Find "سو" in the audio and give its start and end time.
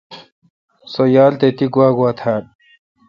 0.91-1.03